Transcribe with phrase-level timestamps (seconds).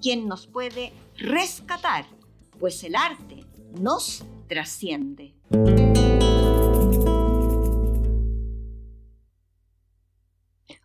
[0.00, 2.06] quien nos puede rescatar,
[2.58, 3.44] pues el arte
[3.80, 5.34] nos trasciende.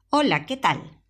[0.09, 1.02] Hola, ¿qué tal?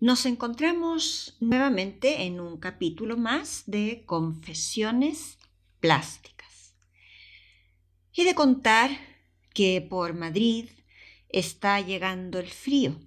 [0.00, 5.38] Nos encontramos nuevamente en un capítulo más de Confesiones
[5.78, 6.74] Plásticas.
[8.14, 8.90] He de contar
[9.54, 10.68] que por Madrid
[11.28, 12.98] está llegando el frío,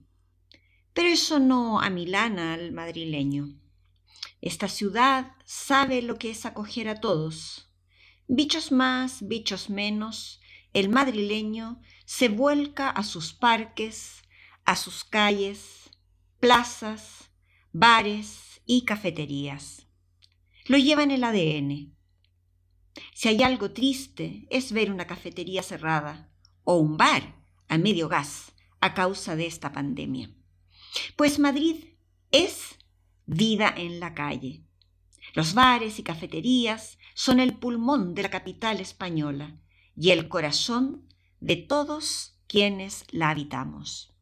[0.93, 3.62] pero eso no amilana al madrileño.
[4.43, 7.71] Esta ciudad sabe lo que es acoger a todos.
[8.27, 10.41] Bichos más, bichos menos,
[10.73, 14.21] el madrileño se vuelca a sus parques,
[14.65, 15.91] a sus calles,
[16.41, 17.31] plazas,
[17.71, 19.87] bares y cafeterías.
[20.65, 21.95] Lo lleva en el ADN.
[23.13, 26.29] Si hay algo triste es ver una cafetería cerrada
[26.65, 30.35] o un bar a medio gas a causa de esta pandemia.
[31.15, 31.85] Pues Madrid
[32.29, 32.77] es
[33.25, 34.63] vida en la calle.
[35.33, 39.57] Los bares y cafeterías son el pulmón de la capital española
[39.95, 41.07] y el corazón
[41.39, 44.13] de todos quienes la habitamos.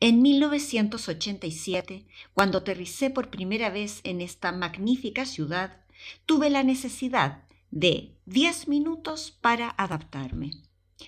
[0.00, 5.84] En 1987, cuando aterricé por primera vez en esta magnífica ciudad,
[6.26, 10.50] tuve la necesidad de 10 minutos para adaptarme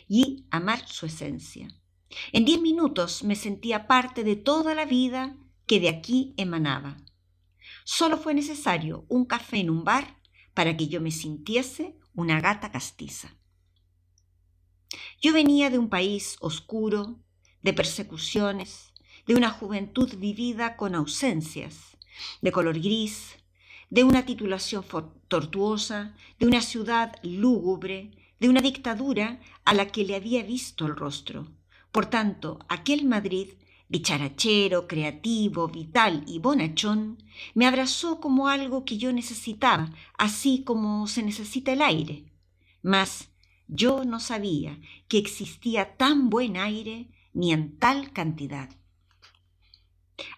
[0.08, 1.68] y amar su esencia.
[2.32, 6.96] En 10 minutos me sentía parte de toda la vida que de aquí emanaba.
[7.84, 10.20] Solo fue necesario un café en un bar
[10.54, 13.36] para que yo me sintiese una gata castiza.
[15.20, 17.20] Yo venía de un país oscuro,
[17.62, 18.92] de persecuciones,
[19.26, 21.96] de una juventud vivida con ausencias,
[22.40, 23.36] de color gris,
[23.90, 24.84] de una titulación
[25.28, 28.10] tortuosa, de una ciudad lúgubre,
[28.40, 31.52] de una dictadura a la que le había visto el rostro.
[31.92, 33.54] Por tanto, aquel Madrid,
[33.88, 37.22] dicharachero, creativo, vital y bonachón,
[37.54, 42.24] me abrazó como algo que yo necesitaba, así como se necesita el aire.
[42.82, 43.30] Mas
[43.68, 48.70] yo no sabía que existía tan buen aire ni en tal cantidad.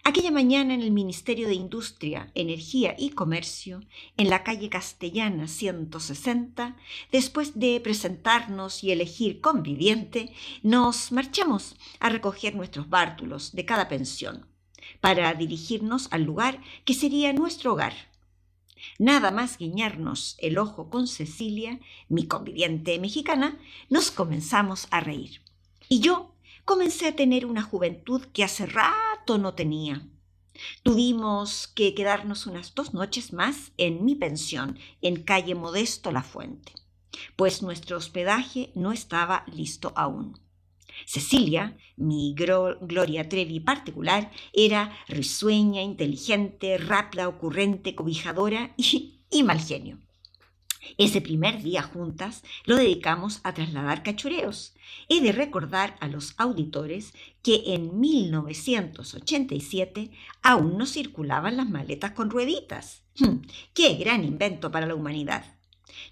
[0.03, 3.81] Aquella mañana en el Ministerio de Industria, Energía y Comercio,
[4.17, 6.75] en la calle Castellana 160,
[7.13, 14.47] después de presentarnos y elegir conviviente, nos marchamos a recoger nuestros bártulos de cada pensión,
[14.99, 17.93] para dirigirnos al lugar que sería nuestro hogar.
[18.97, 21.79] Nada más guiñarnos el ojo con Cecilia,
[22.09, 23.57] mi conviviente mexicana,
[23.89, 25.41] nos comenzamos a reír.
[25.87, 26.33] Y yo
[26.65, 30.07] comencé a tener una juventud que hace rato no tenía.
[30.83, 36.73] Tuvimos que quedarnos unas dos noches más en mi pensión, en calle Modesto La Fuente,
[37.35, 40.39] pues nuestro hospedaje no estaba listo aún.
[41.05, 49.99] Cecilia, mi Gloria Trevi particular, era risueña, inteligente, rápida, ocurrente, cobijadora y, y mal genio.
[50.97, 54.73] Ese primer día juntas lo dedicamos a trasladar cachureos.
[55.07, 62.29] He de recordar a los auditores que en 1987 aún no circulaban las maletas con
[62.29, 63.01] rueditas.
[63.17, 63.39] Hmm,
[63.73, 65.57] ¡Qué gran invento para la humanidad!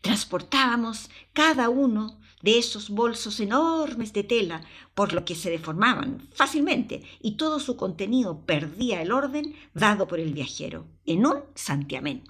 [0.01, 4.61] Transportábamos cada uno de esos bolsos enormes de tela,
[4.93, 10.19] por lo que se deformaban fácilmente y todo su contenido perdía el orden dado por
[10.19, 12.23] el viajero en un santiamén.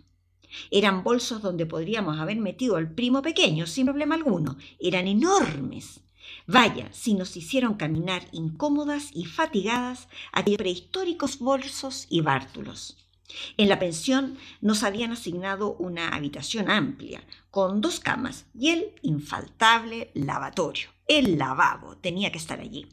[0.71, 4.57] Eran bolsos donde podríamos haber metido al primo pequeño sin problema alguno.
[4.79, 6.01] Eran enormes.
[6.45, 13.07] Vaya, si nos hicieron caminar incómodas y fatigadas aquellos prehistóricos bolsos y bártulos.
[13.57, 20.11] En la pensión nos habían asignado una habitación amplia, con dos camas y el infaltable
[20.13, 20.89] lavatorio.
[21.07, 22.87] El lavabo tenía que estar allí.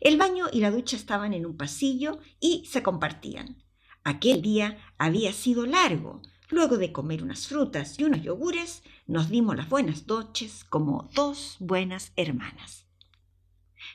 [0.00, 3.62] El baño y la ducha estaban en un pasillo y se compartían.
[4.04, 9.56] Aquel día había sido largo, Luego de comer unas frutas y unos yogures, nos dimos
[9.56, 12.84] las buenas noches como dos buenas hermanas.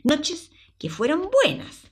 [0.03, 0.49] Noches
[0.79, 1.83] que fueron buenas,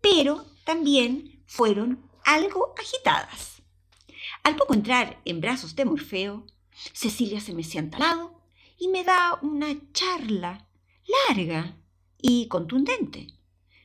[0.00, 3.60] pero también fueron algo agitadas.
[4.44, 6.46] Al poco entrar en brazos de Morfeo,
[6.94, 8.40] Cecilia se me sienta al lado
[8.78, 10.70] y me da una charla
[11.28, 11.76] larga
[12.16, 13.26] y contundente,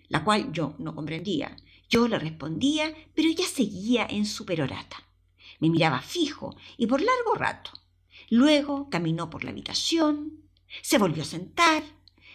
[0.07, 1.57] la cual yo no comprendía.
[1.89, 5.03] Yo le respondía, pero ella seguía en su perorata.
[5.63, 7.71] Me miraba fijo y por largo rato.
[8.29, 10.43] Luego caminó por la habitación,
[10.81, 11.83] se volvió a sentar.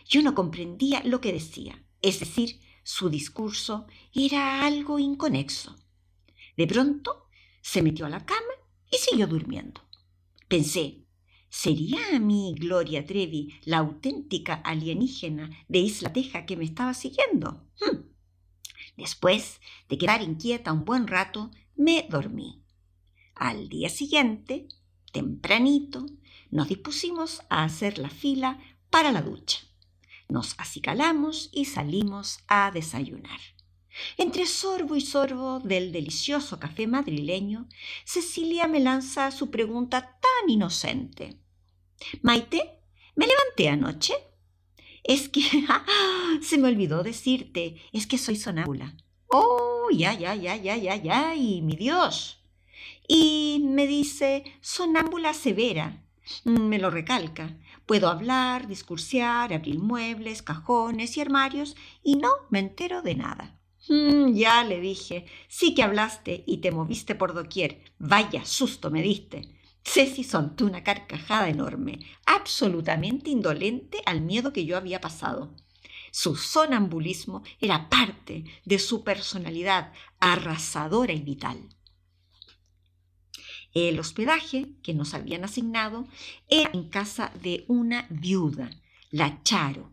[0.08, 5.76] Yo no comprendía lo que decía, es decir, su discurso era algo inconexo.
[6.56, 7.28] De pronto
[7.60, 8.54] se metió a la cama
[8.90, 9.82] y siguió durmiendo.
[10.48, 11.04] Pensé,
[11.50, 17.68] ¿sería mi Gloria Trevi la auténtica alienígena de Isla Teja que me estaba siguiendo?
[17.78, 18.06] Hmm.
[18.96, 19.60] Después
[19.90, 22.64] de quedar inquieta un buen rato, me dormí.
[23.38, 24.66] Al día siguiente,
[25.12, 26.06] tempranito,
[26.50, 28.58] nos dispusimos a hacer la fila
[28.90, 29.60] para la ducha.
[30.28, 33.38] Nos acicalamos y salimos a desayunar.
[34.16, 37.68] Entre sorbo y sorbo del delicioso café madrileño,
[38.04, 41.38] Cecilia me lanza su pregunta tan inocente.
[42.22, 42.80] Maite,
[43.14, 44.14] ¿me levanté anoche?
[45.04, 45.42] Es que
[46.42, 48.96] se me olvidó decirte, es que soy sonámbula.
[49.28, 52.37] Oh, ya, ya, ya, ya, ya, ya, y mi Dios.
[53.08, 56.04] Y me dice, sonámbula severa.
[56.44, 57.56] Me lo recalca.
[57.86, 61.74] Puedo hablar, discursear, abrir muebles, cajones y armarios
[62.04, 63.58] y no me entero de nada.
[63.88, 67.80] Mm, ya le dije, sí que hablaste y te moviste por doquier.
[67.98, 69.58] Vaya susto me diste.
[69.82, 75.54] Ceci soltó una carcajada enorme, absolutamente indolente al miedo que yo había pasado.
[76.10, 81.70] Su sonambulismo era parte de su personalidad arrasadora y vital.
[83.74, 86.06] El hospedaje que nos habían asignado
[86.48, 88.70] era en casa de una viuda,
[89.10, 89.92] la Charo,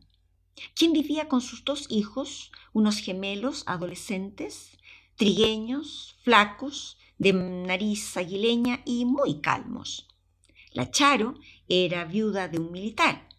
[0.73, 4.77] quien vivía con sus dos hijos, unos gemelos adolescentes,
[5.15, 10.07] trigueños, flacos, de nariz aguileña y muy calmos.
[10.71, 11.35] La Charo
[11.69, 13.29] era viuda de un militar,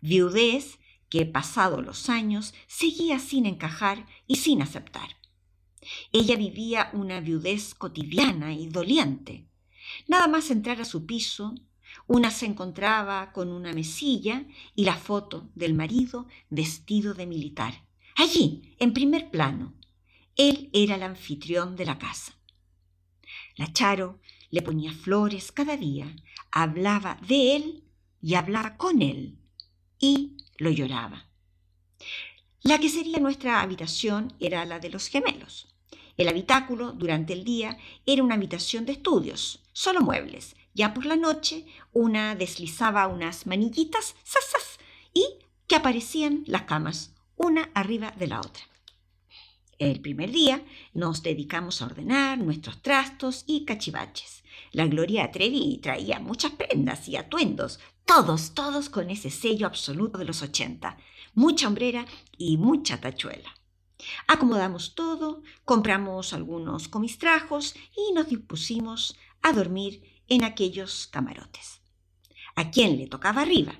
[0.00, 0.78] viudez
[1.08, 5.16] que pasado los años seguía sin encajar y sin aceptar.
[6.12, 9.49] Ella vivía una viudez cotidiana y doliente.
[10.08, 11.54] Nada más entrar a su piso,
[12.06, 14.44] una se encontraba con una mesilla
[14.74, 17.84] y la foto del marido vestido de militar.
[18.16, 19.74] Allí, en primer plano.
[20.36, 22.34] Él era el anfitrión de la casa.
[23.56, 24.20] La Charo
[24.50, 26.14] le ponía flores cada día,
[26.50, 27.84] hablaba de él
[28.20, 29.38] y hablaba con él
[29.98, 31.28] y lo lloraba.
[32.62, 35.68] La que sería nuestra habitación era la de los gemelos.
[36.20, 40.54] El habitáculo durante el día era una habitación de estudios, solo muebles.
[40.74, 41.64] Ya por la noche
[41.94, 44.78] una deslizaba unas manillitas ¡zas,
[45.14, 45.24] y
[45.66, 48.62] que aparecían las camas, una arriba de la otra.
[49.78, 50.62] El primer día
[50.92, 54.44] nos dedicamos a ordenar nuestros trastos y cachivaches.
[54.72, 60.26] La Gloria Trevi traía muchas prendas y atuendos, todos, todos con ese sello absoluto de
[60.26, 60.98] los ochenta,
[61.32, 62.04] mucha hombrera
[62.36, 63.54] y mucha tachuela.
[64.26, 71.80] Acomodamos todo, compramos algunos comistrajos y nos dispusimos a dormir en aquellos camarotes.
[72.54, 73.74] A quien le tocaba arriba,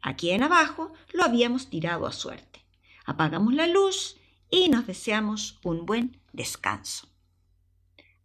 [0.00, 2.64] a quien abajo lo habíamos tirado a suerte.
[3.06, 4.16] Apagamos la luz
[4.50, 7.08] y nos deseamos un buen descanso.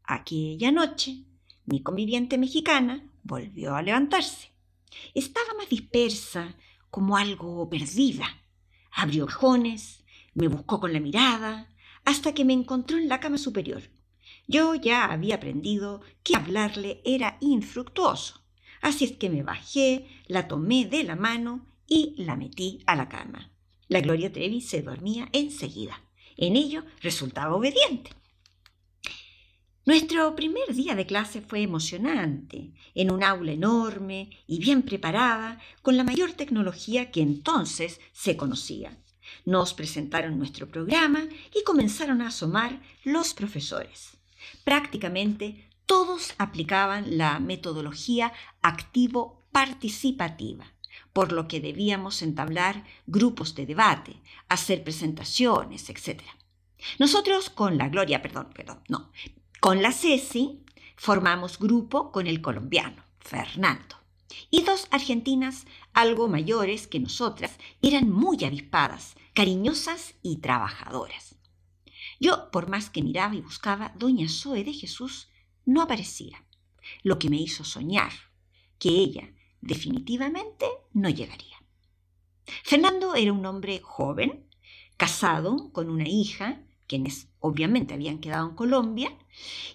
[0.03, 1.23] Aquella noche,
[1.65, 4.51] mi conviviente mexicana volvió a levantarse.
[5.13, 6.55] Estaba más dispersa,
[6.89, 8.25] como algo perdida.
[8.91, 10.03] Abrió cajones,
[10.33, 11.73] me buscó con la mirada,
[12.05, 13.83] hasta que me encontró en la cama superior.
[14.47, 18.41] Yo ya había aprendido que hablarle era infructuoso,
[18.81, 23.09] así es que me bajé, la tomé de la mano y la metí a la
[23.09, 23.51] cama.
[23.87, 26.03] La Gloria Trevi se dormía enseguida.
[26.37, 28.11] En ello resultaba obediente.
[29.85, 35.97] Nuestro primer día de clase fue emocionante, en un aula enorme y bien preparada, con
[35.97, 38.95] la mayor tecnología que entonces se conocía.
[39.45, 44.17] Nos presentaron nuestro programa y comenzaron a asomar los profesores.
[44.63, 48.31] Prácticamente todos aplicaban la metodología
[48.61, 50.67] activo-participativa
[51.13, 56.21] por lo que debíamos entablar grupos de debate, hacer presentaciones, etc.
[56.97, 59.11] Nosotros con la Gloria, perdón, perdón, no,
[59.59, 60.63] con la Ceci
[60.95, 63.98] formamos grupo con el colombiano, Fernando.
[64.49, 71.35] Y dos argentinas algo mayores que nosotras eran muy avispadas, cariñosas y trabajadoras.
[72.19, 75.29] Yo, por más que miraba y buscaba, doña Zoe de Jesús
[75.65, 76.45] no aparecía,
[77.03, 78.11] lo que me hizo soñar
[78.77, 81.57] que ella, definitivamente no llegaría.
[82.63, 84.47] Fernando era un hombre joven,
[84.97, 89.15] casado con una hija, quienes obviamente habían quedado en Colombia.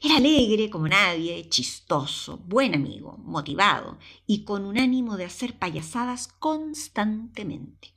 [0.02, 6.26] Era alegre como nadie, chistoso, buen amigo, motivado y con un ánimo de hacer payasadas
[6.26, 7.94] constantemente.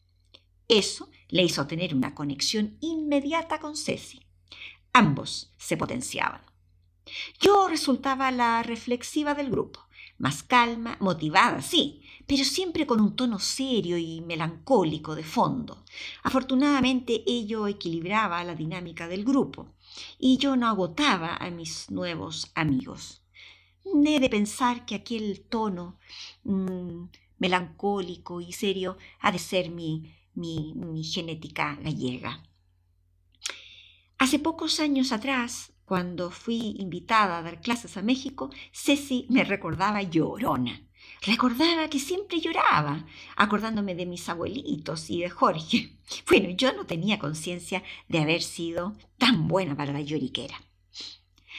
[0.67, 4.21] Eso le hizo tener una conexión inmediata con Ceci.
[4.93, 6.41] Ambos se potenciaban.
[7.41, 9.79] Yo resultaba la reflexiva del grupo,
[10.19, 15.85] más calma, motivada, sí, pero siempre con un tono serio y melancólico de fondo.
[16.23, 19.73] Afortunadamente ello equilibraba la dinámica del grupo
[20.19, 23.23] y yo no agotaba a mis nuevos amigos.
[23.85, 25.97] He de pensar que aquel tono
[26.43, 27.05] mm,
[27.39, 32.43] melancólico y serio ha de ser mi, mi, mi genética gallega.
[34.17, 40.01] Hace pocos años atrás, cuando fui invitada a dar clases a México, Ceci me recordaba
[40.01, 40.86] llorona.
[41.21, 43.05] Recordaba que siempre lloraba,
[43.35, 45.93] acordándome de mis abuelitos y de Jorge.
[46.29, 50.57] Bueno, yo no tenía conciencia de haber sido tan buena para la lloriquera.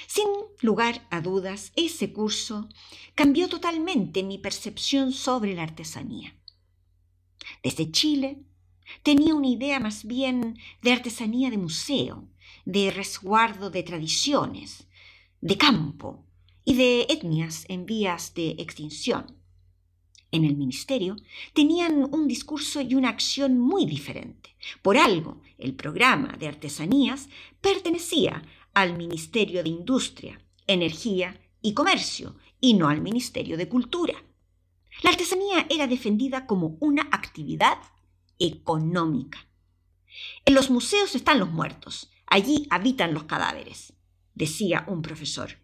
[0.06, 0.26] Sin
[0.62, 2.68] lugar a dudas, ese curso
[3.14, 6.34] cambió totalmente mi percepción sobre la artesanía.
[7.62, 8.42] Desde Chile
[9.02, 12.28] tenía una idea más bien de artesanía de museo,
[12.64, 14.86] de resguardo de tradiciones,
[15.40, 16.24] de campo
[16.64, 19.37] y de etnias en vías de extinción.
[20.30, 21.16] En el ministerio
[21.54, 24.56] tenían un discurso y una acción muy diferente.
[24.82, 27.28] Por algo, el programa de artesanías
[27.60, 28.42] pertenecía
[28.74, 34.14] al Ministerio de Industria, Energía y Comercio y no al Ministerio de Cultura.
[35.02, 37.78] La artesanía era defendida como una actividad
[38.38, 39.46] económica.
[40.44, 43.94] En los museos están los muertos, Allí habitan los cadáveres,
[44.34, 45.58] decía un profesor.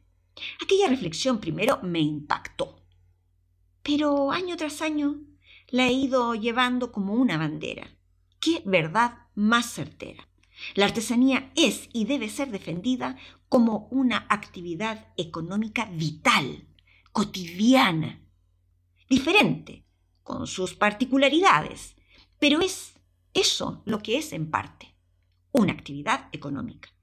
[0.63, 2.84] Aquella reflexión primero me impactó,
[3.85, 5.21] pero año tras año
[5.69, 7.97] la he ido llevando como una bandera.
[8.41, 10.29] ¡Qué verdad más certera!
[10.75, 13.17] La artesanía es y debe ser defendida
[13.49, 16.67] como una actividad económica vital,
[17.13, 18.21] cotidiana,
[19.09, 19.85] diferente,
[20.23, 21.95] con sus particularidades,
[22.39, 22.95] pero es
[23.35, 24.95] eso lo que es en parte
[25.55, 26.94] una actividad económica.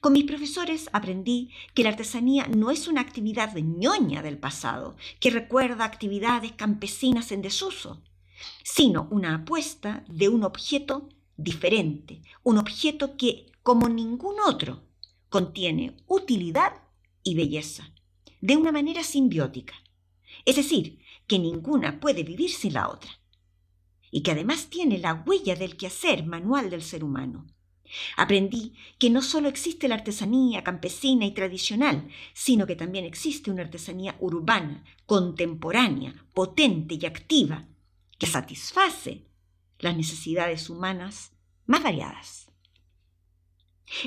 [0.00, 5.30] Con mis profesores aprendí que la artesanía no es una actividad ñoña del pasado, que
[5.30, 8.02] recuerda actividades campesinas en desuso,
[8.62, 14.82] sino una apuesta de un objeto diferente, un objeto que, como ningún otro,
[15.28, 16.72] contiene utilidad
[17.22, 17.92] y belleza,
[18.40, 19.74] de una manera simbiótica.
[20.44, 23.10] Es decir, que ninguna puede vivir sin la otra,
[24.10, 27.46] y que además tiene la huella del quehacer manual del ser humano
[28.16, 33.62] Aprendí que no solo existe la artesanía campesina y tradicional, sino que también existe una
[33.62, 37.66] artesanía urbana, contemporánea, potente y activa,
[38.18, 39.26] que satisface
[39.78, 41.32] las necesidades humanas
[41.66, 42.50] más variadas.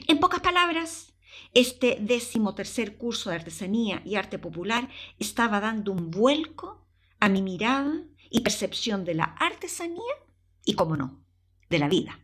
[0.07, 1.13] En pocas palabras,
[1.53, 6.85] este décimo tercer curso de artesanía y arte popular estaba dando un vuelco
[7.19, 10.13] a mi mirada y percepción de la artesanía
[10.65, 11.23] y, como no,
[11.69, 12.19] de la vida.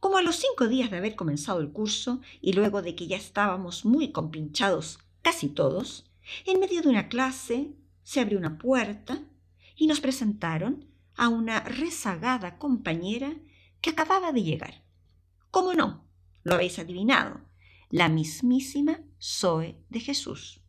[0.00, 3.16] Como a los cinco días de haber comenzado el curso y luego de que ya
[3.16, 6.06] estábamos muy compinchados casi todos,
[6.46, 7.72] en medio de una clase
[8.02, 9.22] se abrió una puerta
[9.76, 13.34] y nos presentaron a una rezagada compañera
[13.80, 14.82] que acababa de llegar.
[15.50, 16.04] ¿Cómo no?
[16.44, 17.40] Lo habéis adivinado.
[17.90, 20.60] La mismísima Zoe de Jesús.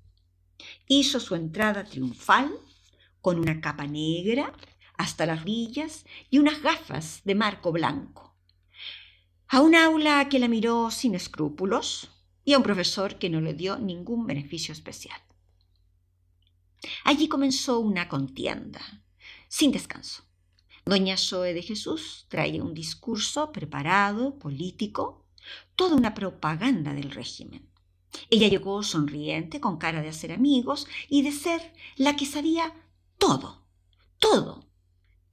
[0.88, 2.52] Hizo su entrada triunfal
[3.22, 4.54] con una capa negra
[4.98, 8.29] hasta las rodillas y unas gafas de marco blanco
[9.52, 12.12] a un aula que la miró sin escrúpulos
[12.46, 15.20] y a un profesor que no le dio ningún beneficio especial.
[17.04, 18.80] Allí comenzó una contienda,
[19.48, 20.24] sin descanso.
[20.86, 25.26] Doña Zoe de Jesús traía un discurso preparado, político,
[25.76, 27.68] toda una propaganda del régimen.
[28.30, 32.74] Ella llegó sonriente, con cara de hacer amigos y de ser la que sabía
[33.18, 33.66] todo,
[34.20, 34.68] todo,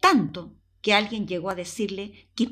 [0.00, 2.46] tanto que alguien llegó a decirle que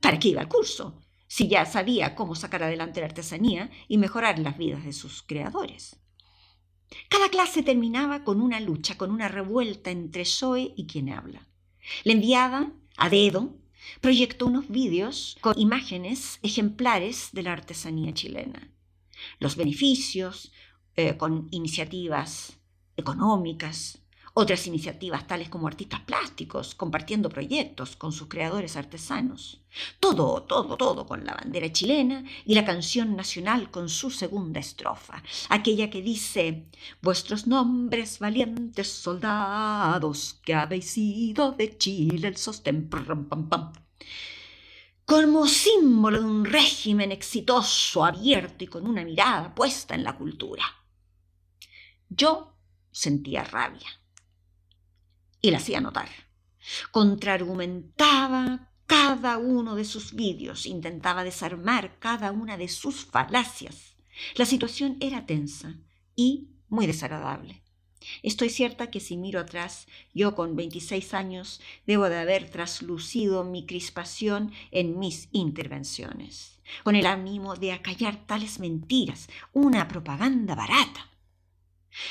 [0.00, 4.38] para qué iba al curso, si ya sabía cómo sacar adelante la artesanía y mejorar
[4.38, 5.96] las vidas de sus creadores.
[7.08, 11.46] Cada clase terminaba con una lucha, con una revuelta entre Zoe y quien habla.
[12.04, 13.54] La enviada, a dedo,
[14.00, 18.72] proyectó unos vídeos con imágenes ejemplares de la artesanía chilena.
[19.38, 20.52] Los beneficios,
[20.96, 22.58] eh, con iniciativas
[22.96, 24.00] económicas,
[24.40, 29.64] otras iniciativas tales como artistas plásticos, compartiendo proyectos con sus creadores artesanos.
[29.98, 35.24] Todo, todo, todo con la bandera chilena y la canción nacional con su segunda estrofa,
[35.48, 36.68] aquella que dice,
[37.02, 42.88] vuestros nombres valientes soldados que habéis sido de Chile el sostén.
[45.04, 50.62] Como símbolo de un régimen exitoso, abierto y con una mirada puesta en la cultura.
[52.08, 52.54] Yo
[52.92, 53.88] sentía rabia
[55.40, 56.08] y la hacía notar.
[56.90, 63.94] Contraargumentaba cada uno de sus vídeos, intentaba desarmar cada una de sus falacias,
[64.34, 65.76] La situación era tensa
[66.16, 67.62] y muy desagradable.
[68.22, 73.66] Estoy cierta que si miro atrás, yo con 26 años debo de haber traslucido mi
[73.66, 81.10] crispación en mis intervenciones, con el ánimo de acallar tales mentiras, una propaganda barata.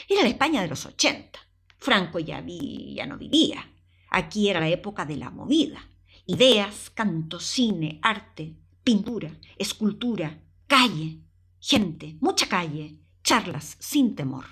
[0.08, 1.47] Era la España de los 80.
[1.78, 3.72] Franco ya, ya no vivía.
[4.10, 5.90] Aquí era la época de la movida.
[6.26, 11.22] Ideas, canto, cine, arte, pintura, escultura, calle,
[11.60, 14.46] gente, mucha calle, charlas sin temor.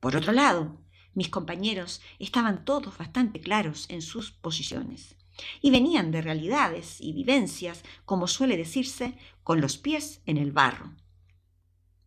[0.00, 0.80] Por otro lado,
[1.14, 5.16] mis compañeros estaban todos bastante claros en sus posiciones
[5.60, 10.94] y venían de realidades y vivencias, como suele decirse, con los pies en el barro.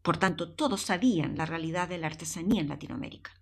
[0.02, 3.39] Por tanto, todos sabían la realidad de la artesanía en Latinoamérica.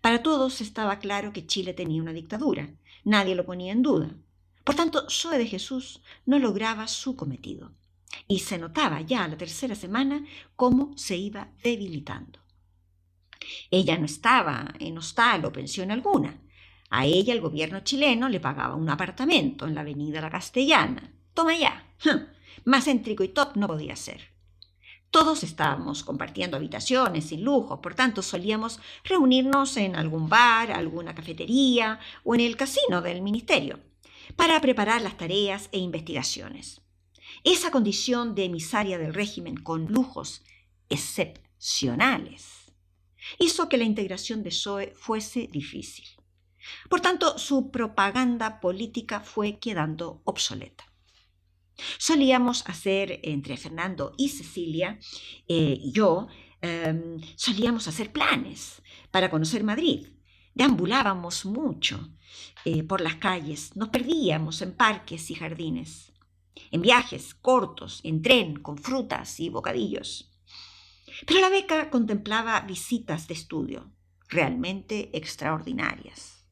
[0.00, 2.70] Para todos estaba claro que Chile tenía una dictadura,
[3.04, 4.10] nadie lo ponía en duda.
[4.64, 7.72] Por tanto, Zoe de Jesús no lograba su cometido,
[8.26, 10.24] y se notaba ya a la tercera semana
[10.56, 12.40] cómo se iba debilitando.
[13.70, 16.40] Ella no estaba en hostal o pensión alguna.
[16.90, 21.12] A ella el gobierno chileno le pagaba un apartamento en la avenida La Castellana.
[21.34, 21.86] Toma ya.
[22.64, 24.37] Más céntrico y top no podía ser.
[25.10, 31.98] Todos estábamos compartiendo habitaciones sin lujo, por tanto solíamos reunirnos en algún bar, alguna cafetería
[32.24, 33.80] o en el casino del ministerio
[34.36, 36.82] para preparar las tareas e investigaciones.
[37.44, 40.42] Esa condición de emisaria del régimen con lujos
[40.88, 42.72] excepcionales
[43.38, 46.06] hizo que la integración de Zoe fuese difícil.
[46.90, 50.87] Por tanto, su propaganda política fue quedando obsoleta.
[51.98, 54.98] Solíamos hacer, entre Fernando y Cecilia
[55.46, 56.28] eh, y yo,
[56.60, 60.08] em, solíamos hacer planes para conocer Madrid.
[60.54, 62.10] Deambulábamos mucho
[62.64, 66.12] eh, por las calles, nos perdíamos en parques y jardines,
[66.72, 70.32] en viajes cortos, en tren, con frutas y bocadillos.
[71.26, 73.92] Pero la beca contemplaba visitas de estudio
[74.28, 76.44] realmente extraordinarias.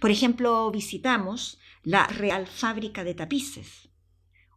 [0.00, 3.88] Por ejemplo, visitamos la Real Fábrica de Tapices,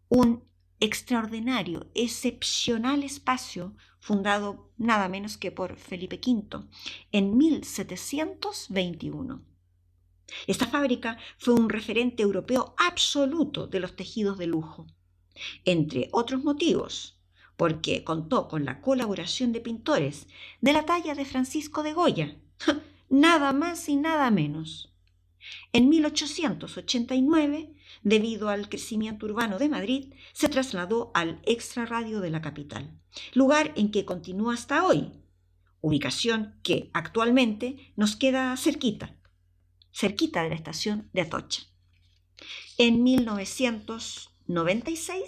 [0.10, 0.44] un
[0.80, 6.66] extraordinario, excepcional espacio fundado nada menos que por Felipe V
[7.12, 9.44] en 1721.
[10.48, 14.86] Esta fábrica fue un referente europeo absoluto de los tejidos de lujo.
[15.66, 17.20] Entre otros motivos,
[17.58, 20.28] porque contó con la colaboración de pintores
[20.62, 22.38] de la talla de Francisco de Goya,
[23.10, 24.94] nada más y nada menos.
[25.74, 33.00] En 1889, debido al crecimiento urbano de Madrid, se trasladó al extrarradio de la capital,
[33.34, 35.12] lugar en que continúa hasta hoy,
[35.82, 39.16] ubicación que actualmente nos queda cerquita,
[39.94, 41.64] cerquita de la estación de Atocha.
[42.78, 45.24] En 1996,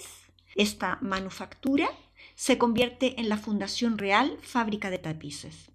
[0.55, 1.89] esta manufactura
[2.35, 5.71] se convierte en la Fundación Real Fábrica de Tapices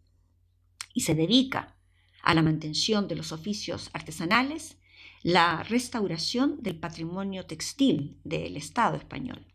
[0.94, 1.76] y se dedica
[2.22, 4.76] a la mantención de los oficios artesanales,
[5.22, 9.46] la restauración del patrimonio textil del Estado español.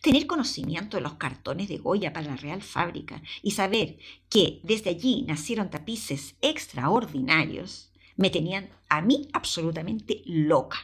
[0.00, 3.98] Tener conocimiento de los cartones de Goya para la Real Fábrica y saber
[4.28, 10.78] que desde allí nacieron tapices extraordinarios me tenían a mí absolutamente loca.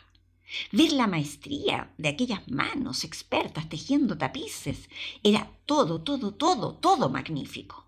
[0.71, 4.91] Ver la maestría de aquellas manos expertas tejiendo tapices
[5.23, 7.87] era todo, todo, todo, todo magnífico.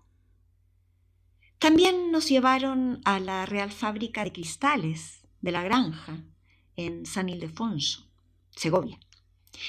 [1.59, 6.21] También nos llevaron a la Real Fábrica de Cristales de la Granja
[6.75, 8.09] en San Ildefonso,
[8.53, 8.99] Segovia.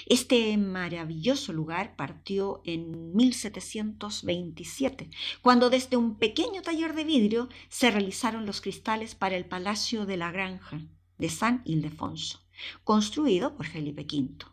[0.07, 5.09] Este maravilloso lugar partió en 1727,
[5.41, 10.17] cuando desde un pequeño taller de vidrio se realizaron los cristales para el Palacio de
[10.17, 10.81] la Granja
[11.19, 12.47] de San Ildefonso
[12.85, 14.47] construido por Felipe V.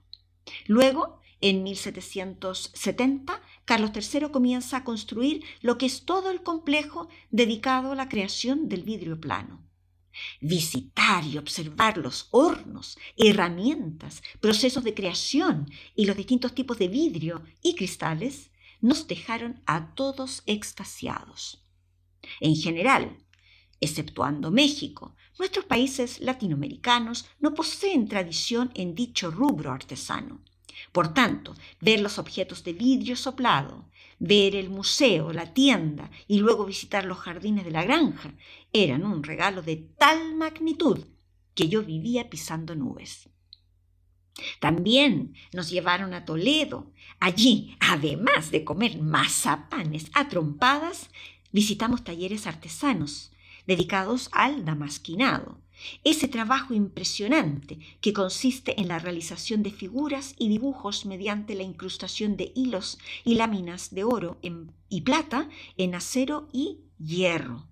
[0.67, 7.91] Luego, en 1770, Carlos III comienza a construir lo que es todo el complejo dedicado
[7.91, 9.61] a la creación del vidrio plano.
[10.41, 17.43] Visitar y observar los hornos, herramientas, procesos de creación y los distintos tipos de vidrio
[17.61, 21.63] y cristales nos dejaron a todos extasiados.
[22.39, 23.17] En general,
[23.79, 30.41] exceptuando México, Nuestros países latinoamericanos no poseen tradición en dicho rubro artesano.
[30.91, 36.65] Por tanto, ver los objetos de vidrio soplado, ver el museo, la tienda y luego
[36.65, 38.33] visitar los jardines de la granja
[38.71, 41.05] eran un regalo de tal magnitud
[41.55, 43.29] que yo vivía pisando nubes.
[44.59, 46.91] También nos llevaron a Toledo.
[47.19, 51.09] Allí, además de comer mazapanes a trompadas,
[51.51, 53.31] visitamos talleres artesanos
[53.67, 55.61] dedicados al damasquinado
[56.03, 62.37] ese trabajo impresionante que consiste en la realización de figuras y dibujos mediante la incrustación
[62.37, 64.39] de hilos y láminas de oro
[64.89, 67.67] y plata en acero y hierro.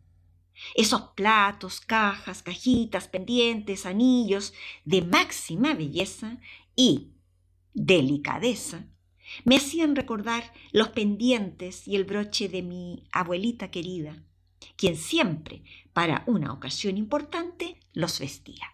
[0.75, 4.53] Esos platos, cajas, cajitas, pendientes, anillos
[4.85, 6.37] de máxima belleza
[6.75, 7.11] y
[7.73, 8.85] delicadeza
[9.45, 14.23] me hacían recordar los pendientes y el broche de mi abuelita querida,
[14.75, 18.67] quien siempre, para una ocasión importante, los vestía.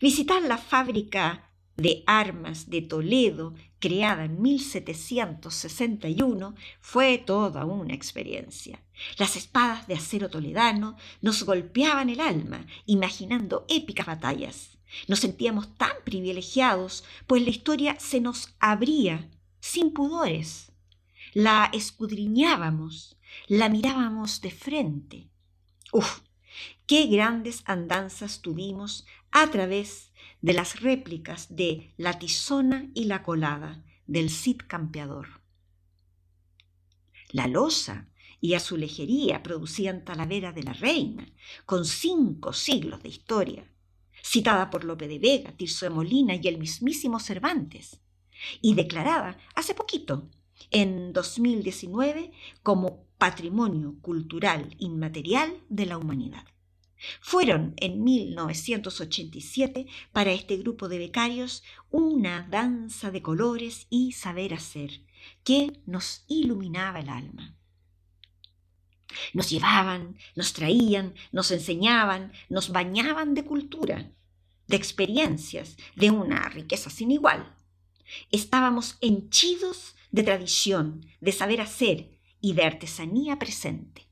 [0.00, 8.82] Visitar la fábrica de armas de Toledo, creada en 1761, fue toda una experiencia.
[9.16, 14.76] Las espadas de acero toledano nos golpeaban el alma, imaginando épicas batallas.
[15.06, 19.30] Nos sentíamos tan privilegiados, pues la historia se nos abría
[19.60, 20.72] sin pudores.
[21.32, 25.28] La escudriñábamos, la mirábamos de frente.
[25.92, 26.20] Uf,
[26.86, 33.84] qué grandes andanzas tuvimos a través de las réplicas de La Tizona y La Colada
[34.06, 35.40] del Cid Campeador.
[37.30, 38.08] La losa
[38.40, 41.28] y azulejería producían Talavera de la Reina,
[41.66, 43.70] con cinco siglos de historia,
[44.22, 48.00] citada por Lope de Vega, Tirso de Molina y el mismísimo Cervantes,
[48.60, 50.30] y declarada hace poquito,
[50.70, 56.44] en 2019, como Patrimonio Cultural Inmaterial de la Humanidad.
[57.20, 65.02] Fueron en 1987 para este grupo de becarios una danza de colores y saber hacer
[65.44, 67.54] que nos iluminaba el alma.
[69.32, 74.12] Nos llevaban, nos traían, nos enseñaban, nos bañaban de cultura,
[74.66, 77.54] de experiencias, de una riqueza sin igual.
[78.30, 84.08] Estábamos henchidos de tradición, de saber hacer y de artesanía presente.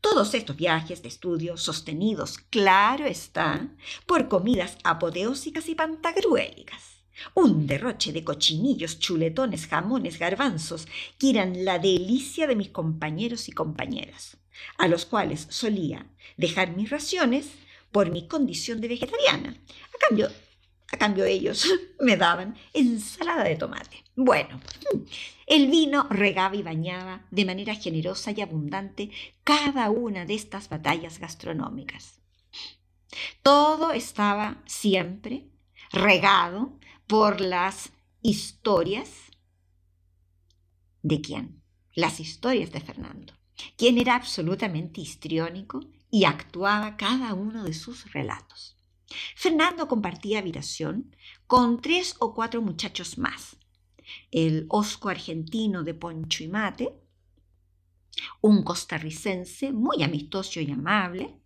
[0.00, 3.68] Todos estos viajes de estudio sostenidos, claro está,
[4.06, 7.02] por comidas apoteósicas y pantagruélicas.
[7.34, 13.52] Un derroche de cochinillos, chuletones, jamones, garbanzos, que eran la delicia de mis compañeros y
[13.52, 14.38] compañeras,
[14.78, 17.50] a los cuales solía dejar mis raciones
[17.92, 19.56] por mi condición de vegetariana.
[19.94, 20.30] A cambio,
[20.90, 21.66] a cambio ellos
[22.00, 24.04] me daban ensalada de tomate.
[24.22, 24.60] Bueno,
[25.46, 29.10] el vino regaba y bañaba de manera generosa y abundante
[29.44, 32.20] cada una de estas batallas gastronómicas.
[33.42, 35.48] Todo estaba siempre
[35.90, 39.08] regado por las historias
[41.00, 41.62] de quién?
[41.94, 43.32] Las historias de Fernando,
[43.78, 45.80] quien era absolutamente histriónico
[46.10, 48.76] y actuaba cada uno de sus relatos.
[49.34, 53.56] Fernando compartía habitación con tres o cuatro muchachos más,
[54.30, 56.94] el osco argentino de Poncho y Mate,
[58.40, 61.40] un costarricense muy amistoso y amable,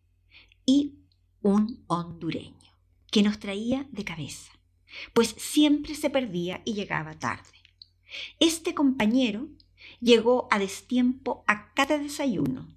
[0.66, 0.94] y
[1.42, 2.72] un hondureño,
[3.10, 4.52] que nos traía de cabeza,
[5.12, 7.62] pues siempre se perdía y llegaba tarde.
[8.40, 9.48] Este compañero
[10.00, 12.68] llegó a destiempo a cada desayuno,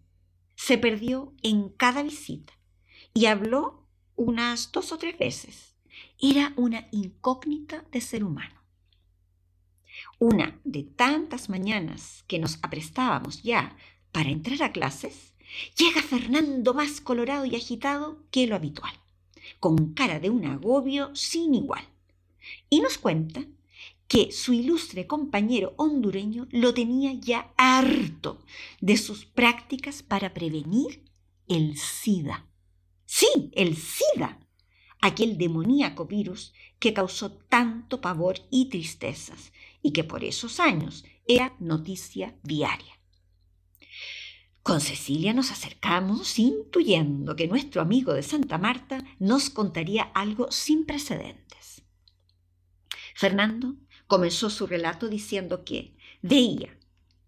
[0.55, 2.53] se perdió en cada visita
[3.13, 5.75] y habló unas dos o tres veces.
[6.19, 8.56] Era una incógnita de ser humano.
[10.19, 13.77] Una de tantas mañanas que nos aprestábamos ya
[14.11, 15.33] para entrar a clases,
[15.77, 18.93] llega Fernando más colorado y agitado que lo habitual,
[19.59, 21.83] con cara de un agobio sin igual,
[22.69, 23.45] y nos cuenta
[24.07, 28.43] que su ilustre compañero hondureño lo tenía ya harto
[28.81, 31.03] de sus prácticas para prevenir
[31.47, 32.47] el SIDA.
[33.05, 34.39] Sí, el SIDA,
[35.01, 41.55] aquel demoníaco virus que causó tanto pavor y tristezas y que por esos años era
[41.59, 42.97] noticia diaria.
[44.63, 50.85] Con Cecilia nos acercamos intuyendo que nuestro amigo de Santa Marta nos contaría algo sin
[50.85, 51.83] precedentes.
[53.15, 53.75] Fernando
[54.07, 56.77] comenzó su relato diciendo que veía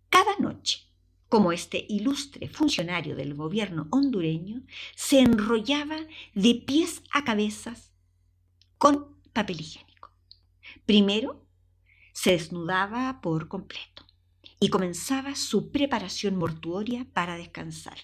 [0.09, 0.88] cada noche
[1.29, 4.63] como este ilustre funcionario del gobierno hondureño
[4.95, 5.97] se enrollaba
[6.33, 7.91] de pies a cabezas
[8.77, 10.11] con papel higiénico.
[10.85, 11.45] Primero
[12.13, 14.05] se desnudaba por completo
[14.59, 17.97] y comenzaba su preparación mortuoria para descansar.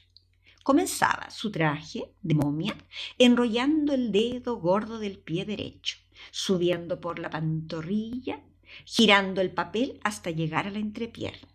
[0.64, 2.76] Comenzaba su traje de momia
[3.18, 5.98] enrollando el dedo gordo del pie derecho,
[6.32, 8.42] subiendo por la pantorrilla,
[8.86, 11.50] girando el papel hasta llegar a la entrepierna.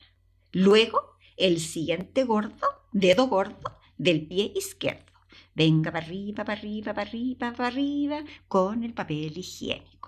[0.53, 5.13] Luego, el siguiente gordo, dedo gordo del pie izquierdo.
[5.55, 10.01] Venga para arriba, para arriba, para arriba, para arriba, con el papel higiénico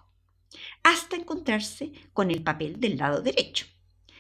[0.83, 3.67] hasta encontrarse con el papel del lado derecho.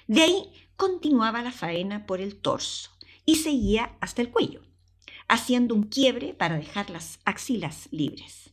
[0.06, 2.90] De ahí continuaba la faena por el torso
[3.24, 4.62] y seguía hasta el cuello.
[5.28, 8.51] haciendo un quiebre para dejar las axilas libres.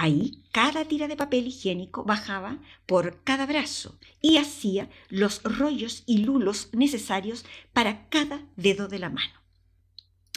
[0.00, 6.18] Ahí cada tira de papel higiénico bajaba por cada brazo y hacía los rollos y
[6.18, 9.34] lulos necesarios para cada dedo de la mano.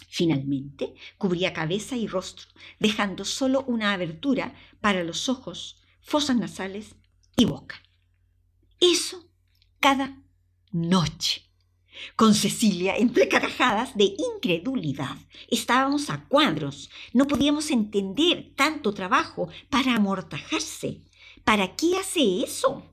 [0.09, 2.47] Finalmente, cubría cabeza y rostro,
[2.79, 6.95] dejando solo una abertura para los ojos, fosas nasales
[7.37, 7.83] y boca.
[8.79, 9.29] Eso
[9.79, 10.23] cada
[10.71, 11.50] noche.
[12.15, 15.17] Con Cecilia, entre carcajadas de incredulidad,
[15.49, 16.89] estábamos a cuadros.
[17.13, 21.01] No podíamos entender tanto trabajo para amortajarse.
[21.43, 22.83] ¿Para qué hace eso?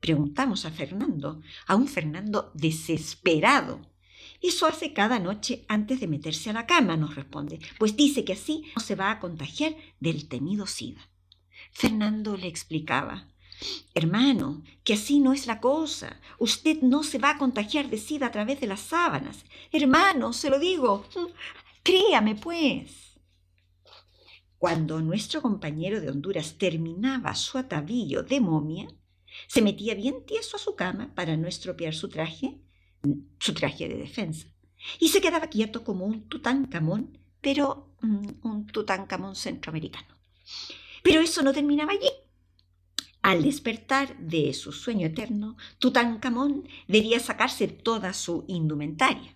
[0.00, 3.80] Preguntamos a Fernando, a un Fernando desesperado.
[4.42, 8.32] Eso hace cada noche antes de meterse a la cama, nos responde, pues dice que
[8.32, 11.10] así no se va a contagiar del temido SIDA.
[11.72, 13.28] Fernando le explicaba,
[13.94, 16.20] Hermano, que así no es la cosa.
[16.38, 19.44] Usted no se va a contagiar de SIDA a través de las sábanas.
[19.72, 21.04] Hermano, se lo digo.
[21.82, 23.18] Créame, pues.
[24.58, 28.88] Cuando nuestro compañero de Honduras terminaba su atavío de momia,
[29.46, 32.60] se metía bien tieso a su cama para no estropear su traje
[33.38, 34.46] su traje de defensa,
[34.98, 40.14] y se quedaba quieto como un Tutankamón, pero mm, un Tutankamón centroamericano.
[41.02, 42.10] Pero eso no terminaba allí.
[43.22, 49.34] Al despertar de su sueño eterno, Tutankamón debía sacarse toda su indumentaria,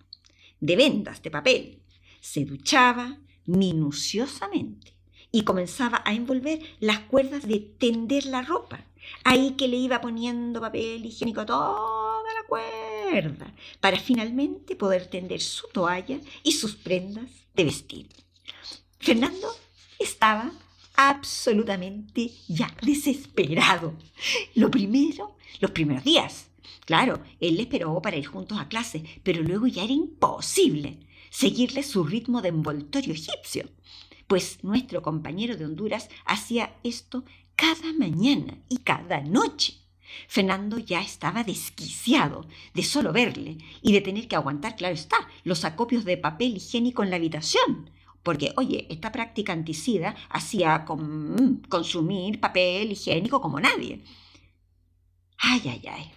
[0.59, 1.79] de vendas de papel.
[2.19, 4.93] Se duchaba minuciosamente
[5.31, 8.85] y comenzaba a envolver las cuerdas de tender la ropa.
[9.23, 15.67] Ahí que le iba poniendo papel higiénico toda la cuerda para finalmente poder tender su
[15.67, 18.07] toalla y sus prendas de vestir.
[18.99, 19.47] Fernando
[19.99, 20.51] estaba
[20.97, 23.93] absolutamente ya desesperado.
[24.55, 26.47] Lo primero, los primeros días.
[26.85, 31.83] Claro, él le esperó para ir juntos a clase, pero luego ya era imposible seguirle
[31.83, 33.69] su ritmo de envoltorio egipcio,
[34.27, 39.81] pues nuestro compañero de Honduras hacía esto cada mañana y cada noche.
[40.27, 45.65] Fernando ya estaba desquiciado de solo verle y de tener que aguantar, claro está, los
[45.65, 47.89] acopios de papel higiénico en la habitación.
[48.25, 54.01] Porque, oye, esta práctica anticida hacía mm, consumir papel higiénico como nadie.
[55.37, 56.11] Ay, ay, ay.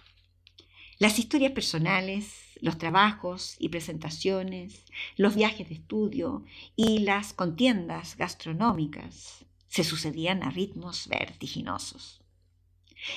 [0.97, 4.85] Las historias personales, los trabajos y presentaciones,
[5.17, 6.45] los viajes de estudio
[6.75, 12.23] y las contiendas gastronómicas se sucedían a ritmos vertiginosos.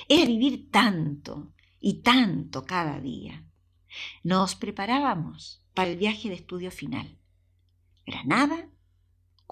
[0.07, 3.43] Era vivir tanto y tanto cada día.
[4.21, 7.17] Nos preparábamos para el viaje de estudio final.
[8.05, 8.69] Granada,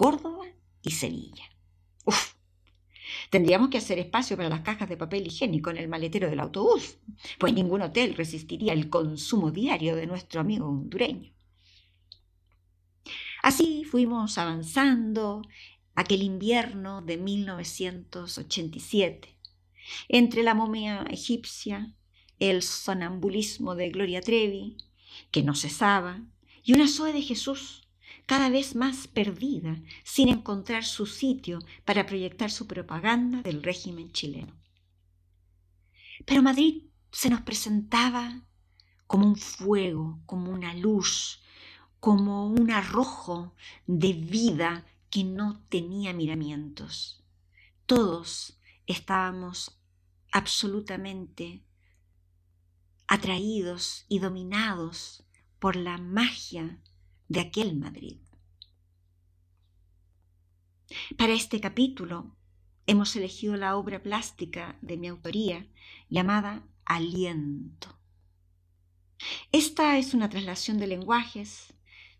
[0.02, 0.48] Córdoba
[0.82, 1.46] y Sevilla.
[2.06, 2.34] Uf,
[3.30, 6.98] Tendríamos que hacer espacio para las cajas de papel higiénico en el maletero del autobús,
[7.38, 11.32] pues ningún hotel resistiría el consumo diario de nuestro amigo hondureño.
[13.44, 15.44] Así fuimos avanzando
[15.94, 19.38] aquel invierno de 1987
[20.10, 21.94] entre la momia egipcia,
[22.40, 24.78] el sonambulismo de Gloria Trevi,
[25.30, 26.24] que no cesaba,
[26.64, 27.81] y una Zoe de Jesús,
[28.26, 34.54] cada vez más perdida, sin encontrar su sitio para proyectar su propaganda del régimen chileno.
[36.26, 38.42] Pero Madrid se nos presentaba
[39.08, 41.42] como un fuego, como una luz,
[42.00, 43.54] como un arrojo
[43.86, 47.24] de vida que no tenía miramientos.
[47.86, 49.80] Todos estábamos
[50.32, 51.64] absolutamente
[53.08, 55.26] atraídos y dominados
[55.60, 56.82] por la magia
[57.32, 58.18] de aquel Madrid.
[61.18, 62.36] Para este capítulo
[62.88, 65.66] hemos elegido la obra plástica de mi autoría
[66.10, 67.98] llamada Aliento.
[69.54, 71.74] Esta es una traslación de lenguajes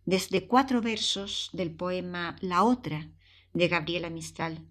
[0.06, 3.10] desde cuatro versos del poema La otra
[3.54, 4.66] de Gabriela Mistral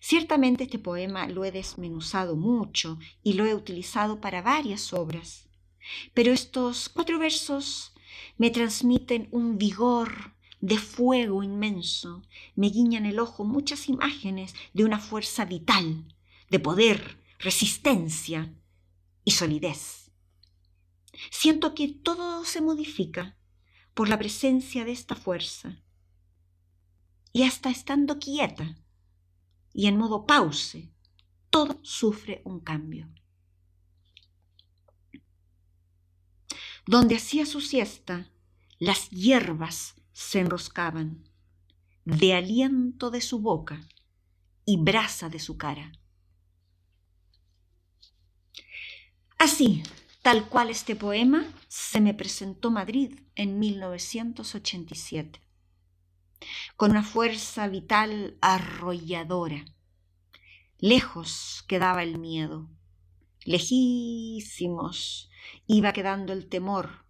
[0.00, 5.48] Ciertamente este poema lo he desmenuzado mucho y lo he utilizado para varias obras,
[6.14, 7.92] pero estos cuatro versos
[8.36, 12.22] me transmiten un vigor de fuego inmenso,
[12.56, 16.14] me guiñan el ojo muchas imágenes de una fuerza vital,
[16.50, 18.52] de poder, resistencia
[19.24, 20.10] y solidez.
[21.30, 23.36] Siento que todo se modifica
[23.94, 25.82] por la presencia de esta fuerza.
[27.32, 28.76] Y hasta estando quieta,
[29.72, 30.88] y en modo pause,
[31.50, 33.08] todo sufre un cambio.
[36.88, 38.30] Donde hacía su siesta,
[38.78, 41.22] las hierbas se enroscaban,
[42.06, 43.86] de aliento de su boca
[44.64, 45.92] y brasa de su cara.
[49.36, 49.82] Así,
[50.22, 55.42] tal cual este poema, se me presentó Madrid en 1987.
[56.78, 59.66] con una fuerza vital arrolladora.
[60.78, 62.70] Lejos quedaba el miedo,
[63.48, 65.30] lejísimos
[65.66, 67.06] iba quedando el temor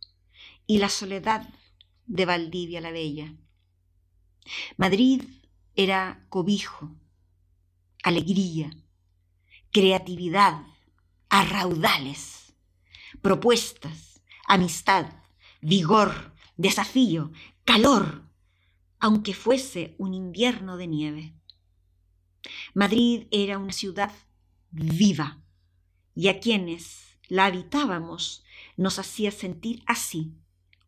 [0.69, 1.49] y la soledad
[2.07, 3.35] de Valdivia la Bella.
[4.77, 5.25] Madrid
[5.75, 6.95] era cobijo,
[8.05, 8.71] alegría,
[9.73, 10.63] creatividad,
[11.29, 12.55] a raudales,
[13.21, 15.07] propuestas, amistad,
[15.61, 17.33] vigor, desafío,
[17.65, 18.23] calor,
[19.01, 21.35] aunque fuese un invierno de nieve.
[22.75, 24.13] Madrid era una ciudad
[24.71, 25.43] viva
[26.19, 28.43] y a quienes la habitábamos
[28.77, 30.35] nos hacía sentir así,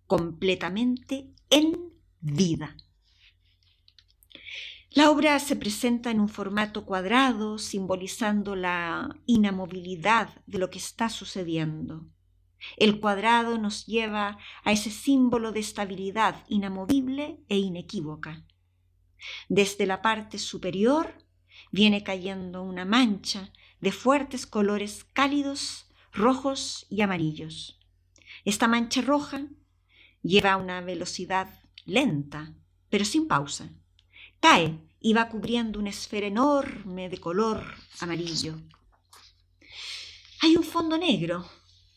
[0.09, 2.77] completamente en vida.
[4.91, 11.09] La obra se presenta en un formato cuadrado, simbolizando la inamovilidad de lo que está
[11.09, 12.09] sucediendo.
[12.77, 18.45] El cuadrado nos lleva a ese símbolo de estabilidad inamovible e inequívoca.
[19.49, 21.25] Desde la parte superior
[21.71, 27.79] viene cayendo una mancha de fuertes colores cálidos, rojos y amarillos.
[28.45, 29.47] Esta mancha roja
[30.23, 31.49] lleva una velocidad
[31.85, 32.55] lenta,
[32.89, 33.71] pero sin pausa
[34.41, 37.63] cae y va cubriendo una esfera enorme de color
[38.01, 38.59] amarillo.
[40.41, 41.47] Hay un fondo negro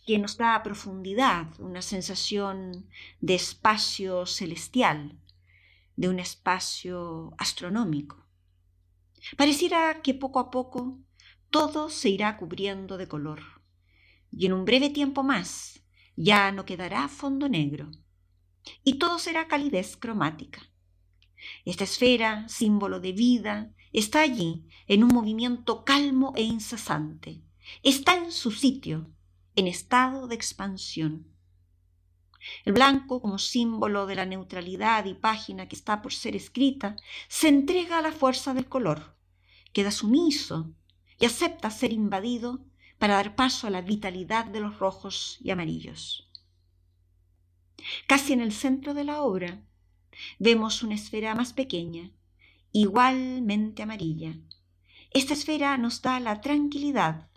[0.06, 2.90] que nos da profundidad, una sensación
[3.22, 5.18] de espacio celestial,
[5.96, 8.18] de un espacio astronómico.
[9.38, 11.00] Pareciera que poco a poco
[11.54, 13.44] todo se irá cubriendo de color,
[14.32, 15.84] y en un breve tiempo más
[16.16, 17.92] ya no quedará fondo negro,
[18.84, 20.72] y todo será calidez cromática.
[21.64, 27.44] Esta esfera, símbolo de vida, está allí en un movimiento calmo e incesante.
[27.84, 29.12] Está en su sitio,
[29.56, 31.28] en estado de expansión.
[32.66, 36.96] El blanco, como símbolo de la neutralidad y página que está por ser escrita,
[37.28, 39.16] se entrega a la fuerza del color,
[39.72, 40.74] queda sumiso
[41.24, 42.60] y acepta ser invadido
[42.98, 46.30] para dar paso a la vitalidad de los rojos y amarillos.
[48.08, 49.64] Casi en el centro de la obra
[50.38, 52.12] vemos una esfera más pequeña,
[52.74, 54.36] igualmente amarilla.
[55.12, 57.30] Esta esfera nos da la tranquilidad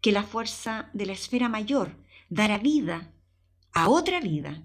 [0.00, 1.96] que la fuerza de la esfera mayor
[2.28, 3.12] dará vida
[3.72, 4.62] a otra vida,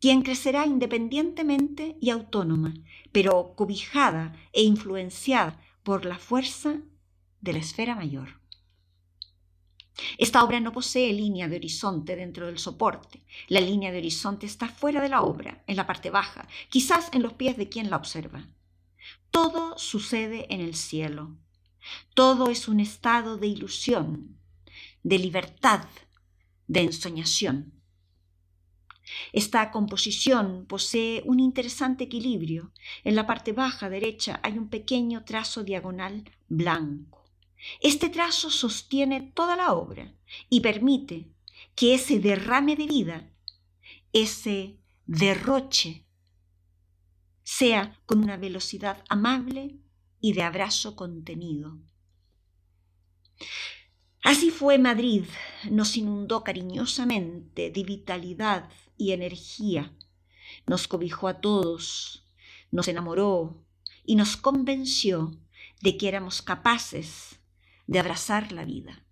[0.00, 2.72] quien crecerá independientemente y autónoma,
[3.12, 6.80] pero cobijada e influenciada por la fuerza
[7.44, 8.40] de la esfera mayor.
[10.18, 13.22] Esta obra no posee línea de horizonte dentro del soporte.
[13.48, 17.22] La línea de horizonte está fuera de la obra, en la parte baja, quizás en
[17.22, 18.48] los pies de quien la observa.
[19.30, 21.36] Todo sucede en el cielo.
[22.14, 24.38] Todo es un estado de ilusión,
[25.02, 25.84] de libertad,
[26.66, 27.74] de ensoñación.
[29.32, 32.72] Esta composición posee un interesante equilibrio.
[33.04, 37.23] En la parte baja derecha hay un pequeño trazo diagonal blanco.
[37.80, 40.14] Este trazo sostiene toda la obra
[40.48, 41.30] y permite
[41.74, 43.30] que ese derrame de vida,
[44.12, 46.06] ese derroche,
[47.42, 49.78] sea con una velocidad amable
[50.20, 51.78] y de abrazo contenido.
[54.22, 55.24] Así fue Madrid,
[55.70, 59.92] nos inundó cariñosamente de vitalidad y energía,
[60.66, 62.26] nos cobijó a todos,
[62.70, 63.62] nos enamoró
[64.04, 65.36] y nos convenció
[65.82, 67.38] de que éramos capaces
[67.86, 69.04] de abrazar la vida.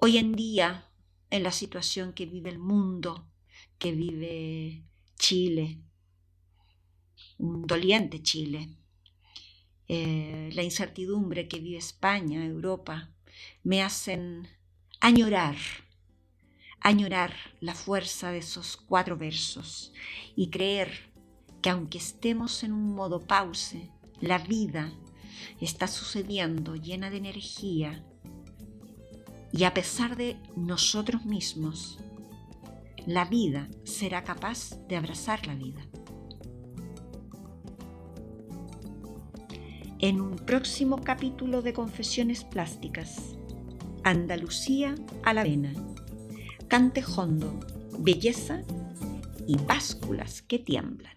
[0.00, 0.90] Hoy en día,
[1.30, 3.30] en la situación que vive el mundo,
[3.78, 4.84] que vive
[5.18, 5.80] Chile,
[7.38, 8.76] un doliente Chile,
[9.88, 13.10] eh, la incertidumbre que vive España, Europa,
[13.62, 14.48] me hacen
[15.00, 15.56] añorar,
[16.80, 19.92] añorar la fuerza de esos cuatro versos
[20.36, 21.12] y creer
[21.62, 23.90] que aunque estemos en un modo pause,
[24.20, 24.92] la vida
[25.60, 28.04] está sucediendo llena de energía
[29.52, 31.98] y a pesar de nosotros mismos,
[33.06, 35.86] la vida será capaz de abrazar la vida.
[40.00, 43.36] En un próximo capítulo de Confesiones Plásticas,
[44.02, 45.72] Andalucía a la vena,
[46.68, 47.60] Cantejondo,
[48.00, 48.62] belleza
[49.46, 51.14] y básculas que tiemblan.